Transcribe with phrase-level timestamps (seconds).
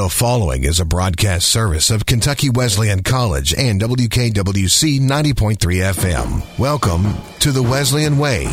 [0.00, 6.58] The following is a broadcast service of Kentucky Wesleyan College and WKWC 90.3 FM.
[6.58, 8.46] Welcome to the Wesleyan Way.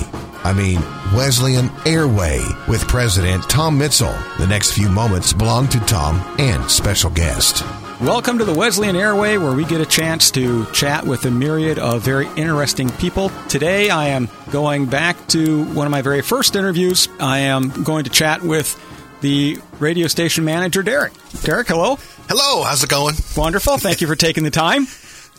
[0.43, 0.81] I mean,
[1.15, 4.13] Wesleyan Airway with President Tom Mitzel.
[4.37, 7.63] The next few moments belong to Tom and special guest.
[8.01, 11.79] Welcome to the Wesleyan Airway, where we get a chance to chat with a myriad
[11.79, 13.29] of very interesting people.
[13.47, 17.07] Today, I am going back to one of my very first interviews.
[17.21, 18.77] I am going to chat with
[19.21, 21.11] the radio station manager, Derik.
[21.43, 21.97] Derik, hello.
[22.29, 23.15] Hello, how's it going?
[23.35, 23.77] Wonderful.
[23.77, 24.87] Thank you for taking the time.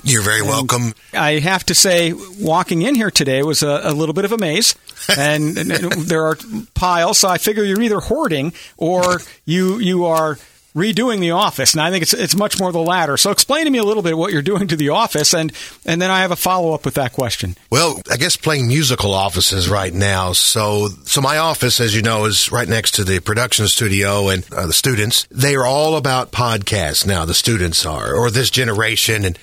[0.04, 0.94] You're very And welcome.
[1.12, 4.38] I have to say, walking in here today was a, a little bit of a
[4.38, 4.74] maze,
[5.18, 6.36] and, and there are
[6.74, 7.18] piles.
[7.18, 10.38] So I figure you're either hoarding or you you are
[10.78, 11.74] redoing the office.
[11.74, 13.16] And I think it's it's much more the latter.
[13.16, 15.52] So explain to me a little bit what you're doing to the office, and
[15.84, 17.56] and then I have a follow up with that question.
[17.70, 20.32] Well, I guess playing musical offices right now.
[20.32, 24.46] So, so my office, as you know, is right next to the production studio and
[24.52, 25.26] uh, the students.
[25.30, 27.24] They are all about podcasts now.
[27.24, 29.38] The students are, or this generation, and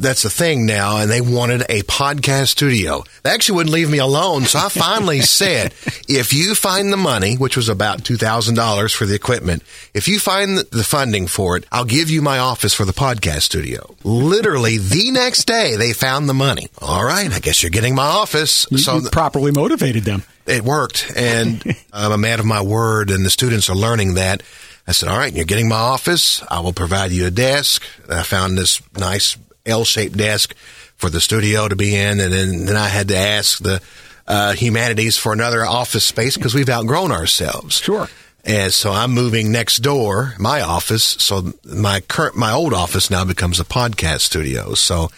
[0.00, 0.98] that's the thing now.
[0.98, 3.04] And they wanted a podcast studio.
[3.22, 4.44] They actually wouldn't leave me alone.
[4.44, 5.72] So I finally said,
[6.08, 9.62] if you find the money, which was about two thousand dollars for the equipment,
[9.94, 12.92] if you find the- the funding for it, I'll give you my office for the
[12.92, 13.94] podcast studio.
[14.04, 16.68] Literally the next day, they found the money.
[16.80, 18.66] All right, I guess you're getting my office.
[18.70, 20.22] You, so you properly motivated them.
[20.46, 24.14] it worked, and um, I'm a man of my word, and the students are learning
[24.14, 24.42] that.
[24.86, 26.42] I said, "All right, you're getting my office.
[26.50, 30.54] I will provide you a desk." I found this nice L-shaped desk
[30.96, 33.80] for the studio to be in, and then, then I had to ask the
[34.26, 37.76] uh, humanities for another office space because we've outgrown ourselves.
[37.78, 38.08] Sure.
[38.44, 41.04] And so I'm moving next door, my office.
[41.04, 44.74] So my current, my old office now becomes a podcast studio.
[44.74, 45.10] So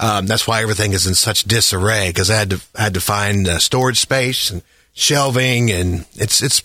[0.00, 3.46] um, that's why everything is in such disarray because I had to had to find
[3.46, 4.62] uh, storage space and
[4.94, 6.62] shelving, and it's it's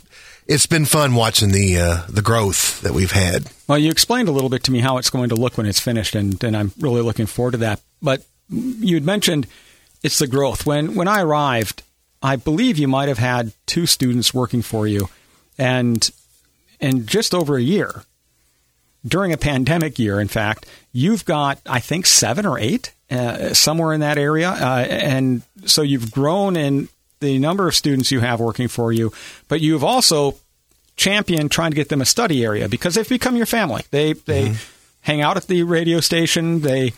[0.49, 3.45] it's been fun watching the uh, the growth that we've had.
[3.67, 5.79] Well, you explained a little bit to me how it's going to look when it's
[5.79, 7.79] finished, and, and I'm really looking forward to that.
[8.01, 9.45] But you had mentioned
[10.01, 10.65] it's the growth.
[10.65, 11.83] When when I arrived,
[12.23, 15.09] I believe you might have had two students working for you,
[15.59, 16.09] and
[16.79, 18.03] in just over a year,
[19.07, 23.93] during a pandemic year, in fact, you've got I think seven or eight uh, somewhere
[23.93, 28.39] in that area, uh, and so you've grown in the number of students you have
[28.39, 29.11] working for you,
[29.47, 30.35] but you've also
[30.95, 33.83] championed trying to get them a study area because they've become your family.
[33.91, 34.63] They they mm-hmm.
[35.01, 36.61] hang out at the radio station.
[36.61, 36.93] They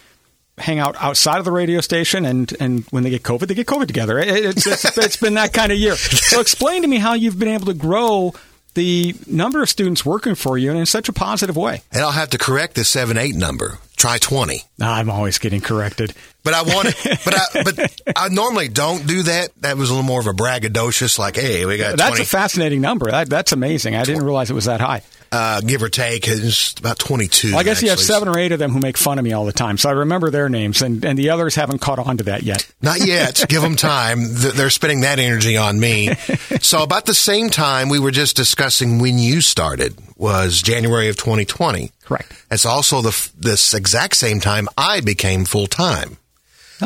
[0.58, 3.68] hang out outside of the radio station, and, and when they get COVID, they get
[3.68, 4.20] COVID together.
[4.20, 5.96] It- it's, it's, it's been that kind of year.
[5.96, 8.34] So explain to me how you've been able to grow
[8.74, 11.82] the number of students working for you in such a positive way.
[11.92, 13.80] And I'll have to correct the seven eight number.
[13.96, 14.64] Try twenty.
[14.80, 16.14] I'm always getting corrected.
[16.44, 19.50] But I want it, but I, but I normally don't do that.
[19.62, 22.26] That was a little more of a braggadocious, like, hey, we got That's 20, a
[22.26, 23.12] fascinating number.
[23.12, 23.96] That, that's amazing.
[23.96, 25.04] I didn't realize it was that high.
[25.32, 26.28] Uh, give or take.
[26.28, 27.52] It's about 22.
[27.52, 29.34] Well, I guess you have seven or eight of them who make fun of me
[29.34, 32.18] all the time, so I remember their names, and, and the others haven't caught on
[32.18, 32.70] to that yet.
[32.82, 33.46] Not yet.
[33.50, 34.20] Give them time.
[34.24, 36.10] They're spending that energy on me.
[36.62, 41.18] So about the same time we were just discussing when you started was January of
[41.18, 41.92] 2020.
[42.04, 42.32] Correct.
[42.52, 46.18] It's also the this exact same time I became full time.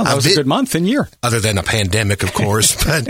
[0.03, 1.09] That I was a good month and year.
[1.23, 3.07] Other than a pandemic, of course, but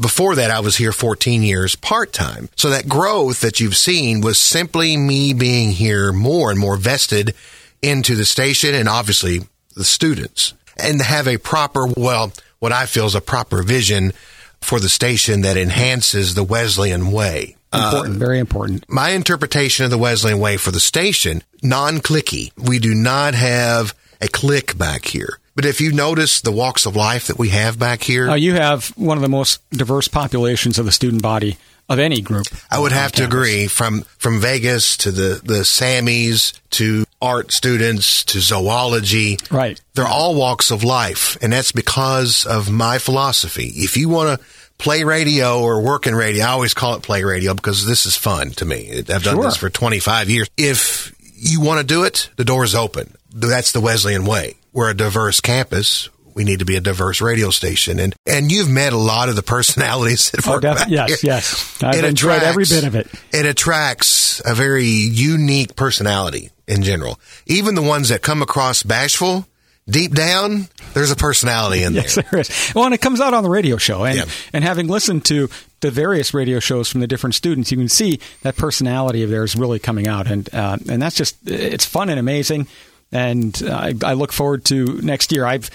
[0.00, 2.48] before that, I was here 14 years part time.
[2.56, 7.34] So that growth that you've seen was simply me being here more and more vested
[7.80, 9.40] into the station and obviously
[9.74, 14.12] the students and to have a proper, well, what I feel is a proper vision
[14.60, 17.56] for the station that enhances the Wesleyan way.
[17.72, 18.88] Important, uh, very important.
[18.88, 22.52] My interpretation of the Wesleyan way for the station, non-clicky.
[22.56, 25.38] We do not have a click back here.
[25.54, 28.54] But if you notice the walks of life that we have back here, Uh, you
[28.54, 31.58] have one of the most diverse populations of the student body
[31.88, 32.46] of any group.
[32.70, 38.24] I would have to agree from from Vegas to the the Sammys to art students
[38.24, 39.38] to zoology.
[39.50, 39.78] Right.
[39.94, 43.72] They're all walks of life, and that's because of my philosophy.
[43.76, 44.46] If you want to
[44.78, 48.16] play radio or work in radio, I always call it play radio because this is
[48.16, 48.90] fun to me.
[48.98, 49.44] I've done Sure.
[49.44, 50.48] this for 25 years.
[50.56, 53.14] If you want to do it, the door's open.
[53.34, 54.56] That's the Wesleyan way.
[54.72, 56.08] We're a diverse campus.
[56.34, 59.36] We need to be a diverse radio station, and and you've met a lot of
[59.36, 61.34] the personalities that Oh, work def- yes, here.
[61.34, 61.82] yes.
[61.82, 63.06] I've It enjoyed every bit of it.
[63.32, 67.20] It attracts a very unique personality in general.
[67.46, 69.46] Even the ones that come across bashful,
[69.86, 72.04] deep down, there's a personality in there.
[72.04, 72.24] Yes, there.
[72.30, 72.72] there is.
[72.74, 74.24] Well, and it comes out on the radio show, and Yeah.
[74.54, 78.20] and having listened to the various radio shows from the different students, you can see
[78.40, 82.18] that personality of theirs really coming out, and uh, and that's just it's fun and
[82.18, 82.68] amazing,
[83.12, 85.44] and I, I look forward to next year.
[85.46, 85.70] I've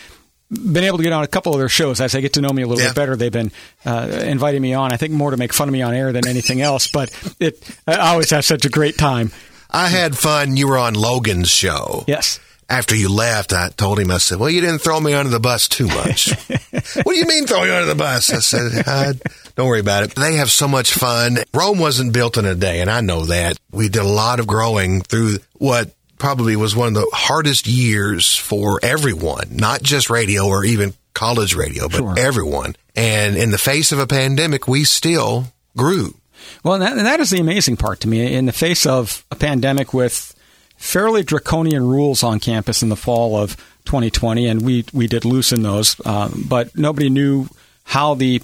[0.50, 2.50] been able to get on a couple of their shows as they get to know
[2.50, 2.90] me a little Yeah.
[2.90, 3.16] bit better.
[3.16, 3.52] They've been
[3.86, 4.94] uh, inviting me on.
[4.94, 7.62] I think more to make fun of me on air than anything else, but it
[7.86, 9.32] I always have such a great time.
[9.70, 10.56] I had fun.
[10.56, 12.06] You were on Logan's show.
[12.08, 12.40] Yes.
[12.70, 15.40] After you left, I told him, I said, well, you didn't throw me under the
[15.40, 16.34] bus too much.
[17.04, 18.30] what do you mean throw you under the bus?
[18.30, 19.14] I said, uh,
[19.56, 20.16] don't worry about it.
[20.16, 21.38] They have so much fun.
[21.54, 23.58] Rome wasn't built in a day, and I know that.
[23.72, 28.36] We did a lot of growing through what probably was one of the hardest years
[28.36, 32.16] for everyone, not just radio or even college radio, but Sure.
[32.18, 32.76] everyone.
[32.96, 36.16] And in the face of a pandemic, we still grew.
[36.64, 38.34] Well, and that, and that is the amazing part to me.
[38.34, 40.34] In the face of a pandemic with
[40.78, 43.56] fairly draconian rules on campus in the fall of
[43.86, 47.48] 2020, and we, we did loosen those, um, but nobody knew
[47.84, 48.42] how the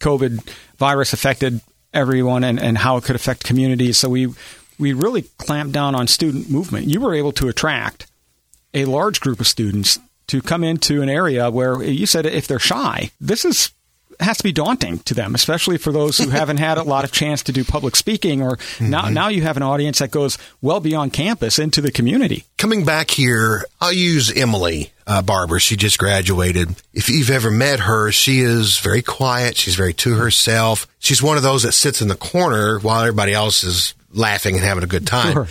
[0.00, 1.60] COVID virus affected
[1.92, 3.98] everyone and, and how it could affect communities.
[3.98, 4.34] So we,
[4.78, 6.86] we really clamped down on student movement.
[6.86, 8.06] You were able to attract
[8.72, 12.58] a large group of students to come into an area where you said if they're
[12.58, 13.70] shy, this is
[14.20, 17.12] has to be daunting to them, especially for those who haven't had a lot of
[17.12, 20.80] chance to do public speaking or now now you have an audience that goes well
[20.80, 22.44] beyond campus into the community.
[22.56, 25.58] Coming back here, I'll use Emily uh, Barber.
[25.58, 26.76] She just graduated.
[26.92, 29.56] If you've ever met her, she is very quiet.
[29.56, 30.86] She's very to herself.
[30.98, 34.64] She's one of those that sits in the corner while everybody else is laughing and
[34.64, 35.32] having a good time.
[35.32, 35.48] Sure.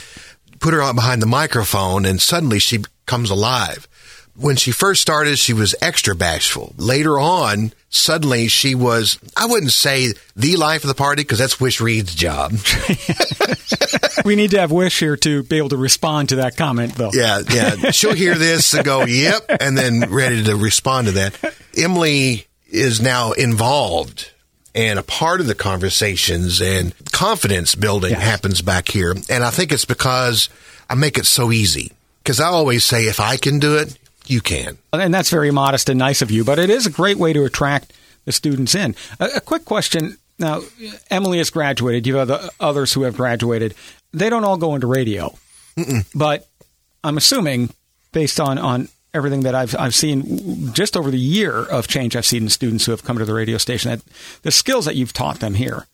[0.59, 3.87] Put her out behind the microphone and suddenly she comes alive.
[4.35, 6.73] When she first started, she was extra bashful.
[6.77, 11.59] Later on, suddenly she was, I wouldn't say the life of the party because that's
[11.59, 12.51] Wish Reed's job.
[14.25, 17.11] we need to have Wish here to be able to respond to that comment though.
[17.13, 17.91] Yeah, yeah.
[17.91, 21.55] She'll hear this and go, yep, and then ready to respond to that.
[21.77, 24.31] Emily is now involved
[24.75, 28.21] and a part of the conversations and confidence building Yes.
[28.21, 29.15] happens back here.
[29.29, 30.49] And I think it's because
[30.89, 31.91] I make it so easy.
[32.23, 34.77] Because I always say, if I can do it, you can.
[34.93, 37.43] And that's very modest and nice of you, but it is a great way to
[37.43, 37.91] attract
[38.25, 38.95] the students in.
[39.19, 40.17] A, a quick question.
[40.39, 40.61] Now,
[41.11, 42.07] Emily has graduated.
[42.07, 43.75] You have the others who have graduated.
[44.13, 45.35] They don't all go into radio,
[46.15, 46.47] but
[47.03, 47.69] I'm assuming,
[48.13, 52.25] based on, on everything that I've, I've seen just over the year of change I've
[52.25, 54.01] seen in students who have come to the radio station, that
[54.41, 55.85] the skills that you've taught them here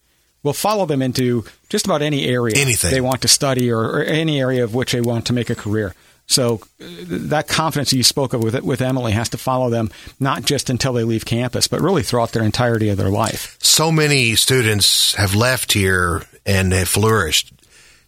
[0.44, 2.92] will follow them into just about any area Anything.
[2.92, 5.56] they want to study or, or any area of which they want to make a
[5.56, 5.94] career.
[6.28, 9.90] So uh, that confidence you spoke of with with Emily has to follow them
[10.20, 13.58] not just until they leave campus, but really throughout their entirety of their life.
[13.62, 17.52] so many students have left here and have flourished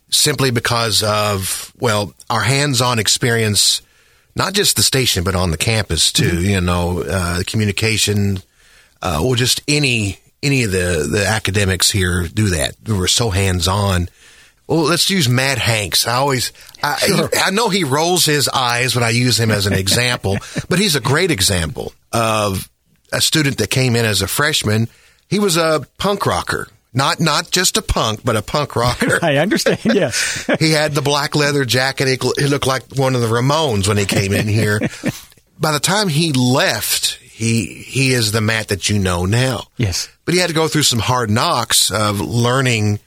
[0.09, 3.81] simply because of well our hands-on experience
[4.35, 8.39] not just the station but on the campus too you know uh, communication
[9.01, 14.07] uh, or just any any of the the academics here do that we're so hands-on
[14.71, 16.07] well, let's use Matt Hanks.
[16.07, 17.29] I always, I, Sure.
[17.43, 20.37] I know he rolls his eyes when I use him as an example,
[20.69, 22.69] but he's a great example of
[23.11, 24.87] a student that came in as a freshman.
[25.27, 29.19] He was a punk rocker, not not just a punk, but a punk rocker.
[29.25, 29.79] I understand.
[29.85, 30.49] Yes.
[30.59, 32.07] he had the black leather jacket.
[32.07, 34.79] He, he looked like one of the Ramones when he came in here.
[35.59, 39.67] By the time he left, he he is the Matt that you know now.
[39.77, 40.09] Yes.
[40.25, 42.99] But he had to go through some hard knocks of learning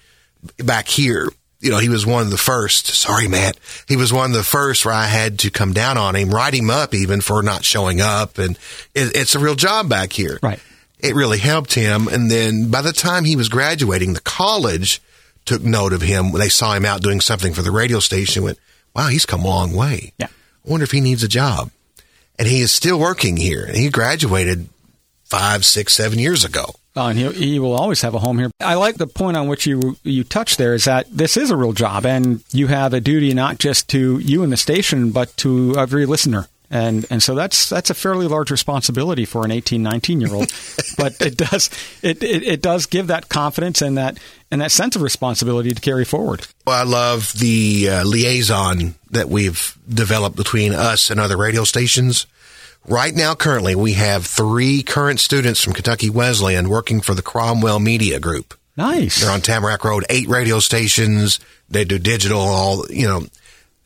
[0.58, 1.28] back here.
[1.60, 2.88] You know, he was one of the first.
[2.88, 3.58] Sorry, Matt.
[3.88, 6.52] He was one of the first where I had to come down on him, write
[6.52, 8.36] him up even for not showing up.
[8.36, 8.56] And
[8.94, 10.38] it, it's a real job back here.
[10.42, 10.60] Right.
[11.04, 12.08] It really helped him.
[12.08, 15.02] And then by the time he was graduating, the college
[15.44, 16.32] took note of him.
[16.32, 18.42] when They saw him out doing something for the radio station.
[18.42, 18.58] Went,
[18.96, 20.12] wow, he's come a long way.
[20.18, 20.28] Yeah.
[20.28, 21.70] I wonder if he needs a job.
[22.38, 23.64] And he is still working here.
[23.64, 24.68] And he graduated
[25.24, 26.74] five, six, seven years ago.
[26.96, 28.50] Uh, and he, he will always have a home here.
[28.60, 31.56] I like the point on which you you touched there is that this is a
[31.56, 35.36] real job, and you have a duty not just to you and the station, but
[35.38, 36.46] to every listener.
[36.74, 40.52] And and so that's that's a fairly large responsibility for an 18, 19 year old.
[40.98, 41.70] but it does
[42.02, 44.18] it, it, it does give that confidence and that
[44.50, 46.48] and that sense of responsibility to carry forward.
[46.66, 52.26] Well, I love the uh, liaison that we've developed between us and other radio stations.
[52.86, 57.78] Right now, currently, we have three current students from Kentucky Wesleyan working for the Cromwell
[57.78, 58.52] Media Group.
[58.76, 59.22] Nice.
[59.22, 61.38] They're on Tamarack Road, eight radio stations.
[61.70, 63.26] They do digital, all, you know,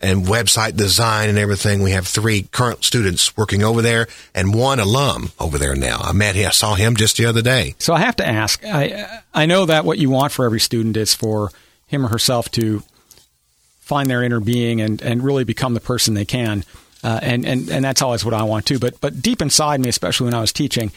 [0.01, 1.83] and website design and everything.
[1.83, 5.99] We have three current students working over there and one alum over there now.
[6.01, 7.75] I met him, I saw him just the other day.
[7.79, 8.65] So I have to ask.
[8.65, 11.51] I I know that what you want for every student is for
[11.87, 12.83] him or herself to
[13.81, 16.63] find their inner being and, and really become the person they can.
[17.03, 18.79] Uh, and, and and that's always what I want too.
[18.79, 20.93] But but deep inside me, especially when I was teaching,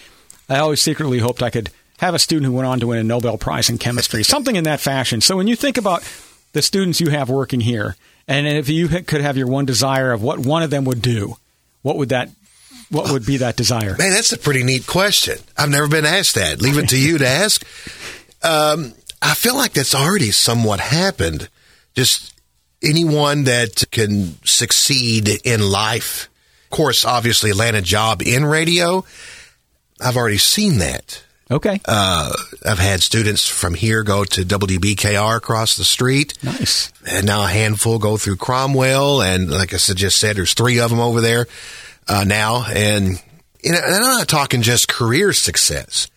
[0.50, 3.04] I always secretly hoped I could have a student who went on to win a
[3.04, 5.22] Nobel Prize in chemistry, something in that fashion.
[5.22, 6.04] So when you think about
[6.54, 7.96] the students you have working here,
[8.28, 11.36] and if you could have your one desire of what one of them would do,
[11.82, 12.30] what would that
[12.90, 13.96] what would be that desire?
[13.98, 15.38] Man, that's a pretty neat question.
[15.58, 16.62] I've never been asked that.
[16.62, 17.66] Leave it to you to ask.
[18.44, 21.48] Um, I feel like that's already somewhat happened.
[21.96, 22.34] Just
[22.84, 26.30] anyone that can succeed in life,
[26.66, 29.06] of course, obviously land a job in radio.
[30.02, 31.24] I've already seen that.
[31.52, 31.82] Okay.
[31.86, 32.32] Uh,
[32.66, 36.34] I've had students from here go to WBKR across the street.
[36.44, 36.92] nice.
[37.06, 39.22] And now a handful go through Cromwell.
[39.22, 41.48] And like I just said, there's three of them over there
[42.08, 42.64] uh, now.
[42.68, 43.22] And,
[43.62, 46.08] you know, and I'm not talking just career success.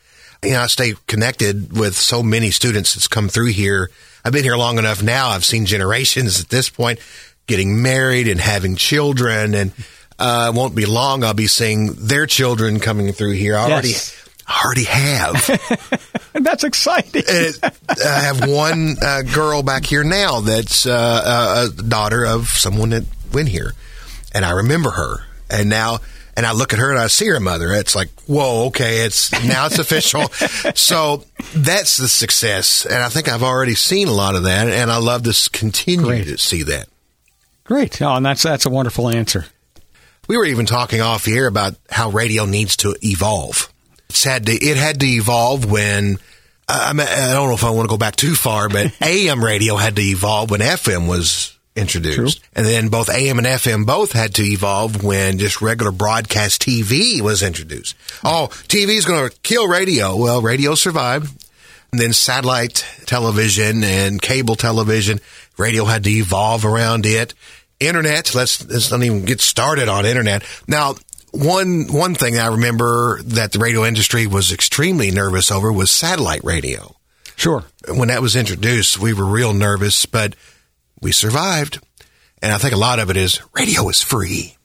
[0.42, 3.90] You know, I stay connected with so many students that's come through here.
[4.24, 5.30] I've been here long enough now.
[5.30, 7.00] I've seen generations at this point
[7.46, 9.54] getting married and having children.
[9.54, 9.72] And
[10.18, 11.24] uh, it won't be long.
[11.24, 13.56] I'll be seeing their children coming through here.
[13.56, 14.20] I already, Yes.
[14.46, 16.20] I already have.
[16.34, 17.22] And that's exciting.
[17.26, 17.58] it,
[17.88, 23.04] I have one uh, girl back here now that's uh, a daughter of someone that
[23.32, 23.72] went here,
[24.34, 25.24] and I remember her.
[25.50, 25.98] And now,
[26.36, 27.72] and I look at her and I see her mother.
[27.72, 30.28] It's like, whoa, okay, it's now it's official.
[30.74, 31.24] so
[31.54, 34.98] that's the success, and I think I've already seen a lot of that, and I
[34.98, 36.24] love to continue Great.
[36.26, 36.88] to see that.
[37.64, 38.00] Great.
[38.02, 39.46] Oh, and that's that's a wonderful answer.
[40.28, 43.72] We were even talking off the air about how radio needs to evolve.
[44.22, 46.18] Had to, it had to evolve when,
[46.68, 49.44] I, mean, I don't know if I want to go back too far, but AM
[49.44, 52.40] radio had to evolve when FM was introduced.
[52.54, 57.20] And then both AM and FM both had to evolve when just regular broadcast TV
[57.20, 57.96] was introduced.
[58.22, 60.16] Oh, TV is going to kill radio.
[60.16, 61.44] Well, radio survived.
[61.92, 65.20] And then satellite television and cable television,
[65.56, 67.34] radio had to evolve around it.
[67.78, 70.44] Internet, let's, let's not even get started on internet.
[70.66, 70.94] Now,
[71.34, 76.44] one, one thing I remember that the radio industry was extremely nervous over was satellite
[76.44, 76.94] radio.
[77.36, 77.64] Sure.
[77.88, 80.36] When that was introduced, we were real nervous, but
[81.00, 81.80] we survived.
[82.40, 84.56] And I think a lot of it is radio is free.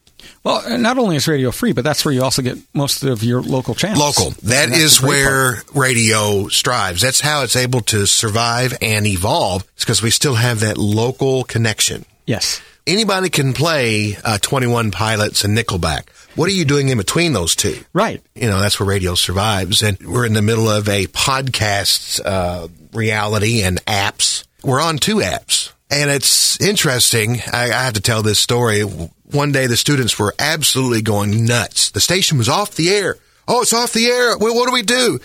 [0.43, 3.41] Well, not only is radio free, but that's where you also get most of your
[3.41, 3.99] local channels.
[3.99, 4.33] Local.
[4.41, 5.75] That's is where part.
[5.75, 7.01] radio strives.
[7.01, 9.65] That's how it's able to survive and evolve.
[9.75, 12.05] It's because we still have that local connection.
[12.25, 12.61] Yes.
[12.89, 16.09] Anybody can play uh, 21 Pilots and Nickelback.
[16.35, 17.77] What are you doing in between those two?
[17.93, 18.19] Right.
[18.33, 19.83] You know, that's where radio survives.
[19.83, 24.43] And we're in the middle of a podcast uh, reality and apps.
[24.63, 25.71] We're on two apps.
[25.91, 27.41] And it's interesting.
[27.53, 28.81] I, I have to tell this story.
[28.81, 31.91] One day the students were absolutely going nuts.
[31.91, 33.17] The station was off the air.
[33.47, 34.35] Oh, it's off the air.
[34.35, 35.19] Well, what do we do?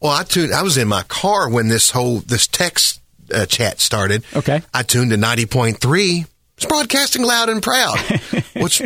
[0.00, 3.00] Well, I tuned, I was in my car when this whole, this text
[3.34, 4.22] uh, chat started.
[4.36, 4.62] Okay.
[4.72, 6.26] I tuned to 90.3.
[6.58, 7.98] It's broadcasting loud and proud.
[8.56, 8.82] Which,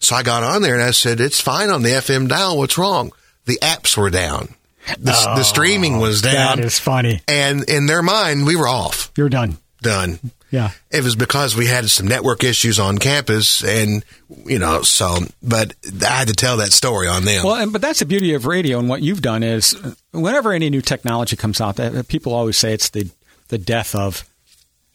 [0.00, 2.58] so I got on there and I said, it's fine on the FM dial.
[2.58, 3.12] What's wrong?
[3.44, 4.56] The apps were down.
[4.98, 6.56] The, the oh, streaming was down.
[6.56, 7.20] That is funny.
[7.28, 9.12] and in their mind, we were off.
[9.16, 9.58] You're done.
[9.82, 10.18] Done.
[10.50, 10.72] Yeah.
[10.90, 14.04] It was because we had some network issues on campus and,
[14.44, 17.44] you know, so, but I had to tell that story on them.
[17.44, 20.70] Well, and, but that's the beauty of radio, and what you've done is, whenever any
[20.70, 23.08] new technology comes out, people always say it's the
[23.48, 24.24] the death of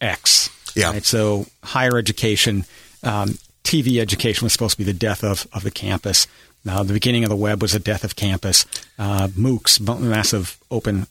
[0.01, 0.49] X.
[0.77, 0.91] Yeah.
[0.91, 1.05] Right?
[1.05, 2.65] So higher education,
[3.03, 6.27] um, TV education was supposed to be the death of of the campus.
[6.65, 8.65] Now, the beginning of the web was the death of campus.
[8.99, 11.07] Uh, MOOCs, massive open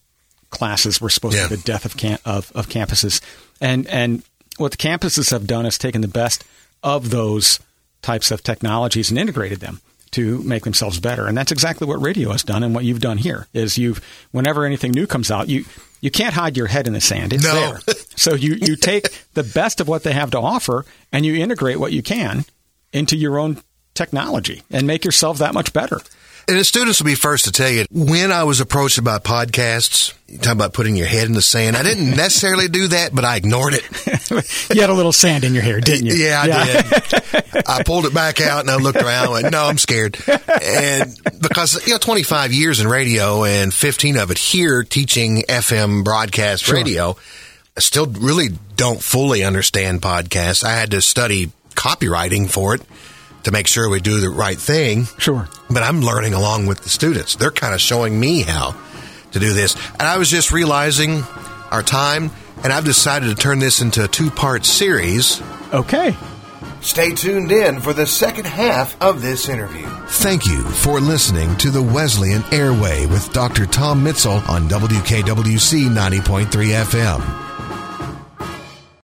[0.50, 1.44] classes, were supposed Yeah.
[1.44, 3.20] to be the death of, cam- of of campuses.
[3.60, 4.22] And and
[4.58, 6.44] what the campuses have done is taken the best
[6.82, 7.58] of those
[8.02, 9.80] types of technologies and integrated them
[10.12, 11.26] to make themselves better.
[11.26, 14.64] And that's exactly what radio has done and what you've done here is you've whenever
[14.64, 15.64] anything new comes out, you
[16.06, 17.32] you can't hide your head in the sand.
[17.32, 17.52] It's No.
[17.54, 17.80] there.
[18.18, 21.78] So you, you take the best of what they have to offer and you integrate
[21.78, 22.44] what you can
[22.92, 23.58] into your own
[23.94, 26.00] technology and make yourself that much better.
[26.48, 30.14] And the students will be first to tell you when I was approached about podcasts,
[30.28, 31.76] you talk about putting your head in the sand.
[31.76, 34.70] I didn't necessarily do that, but I ignored it.
[34.72, 36.14] you had a little sand in your hair, didn't you?
[36.14, 37.64] Yeah, I did.
[37.66, 40.18] I pulled it back out and I looked around and went, no, I'm scared.
[40.62, 46.04] And because, you know, 25 years in radio and 15 of it here teaching FM
[46.04, 47.16] broadcast radio,
[47.76, 50.62] I still really don't fully understand podcasts.
[50.62, 52.82] I had to study copywriting for it
[53.46, 55.04] to make sure we do the right thing.
[55.18, 55.48] Sure.
[55.70, 57.36] But I'm learning along with the students.
[57.36, 58.74] They're kind of showing me how
[59.30, 59.76] to do this.
[59.92, 61.22] And I was just realizing
[61.70, 62.32] our time,
[62.64, 65.40] and I've decided to turn this into a two part series.
[65.72, 66.16] Okay.
[66.80, 69.86] Stay tuned in for the second half of this interview.
[70.08, 73.66] Thank you for listening to the Wesleyan Airway with Dr.
[73.66, 77.45] Tom Mitzel on WKWC 90.3 FM.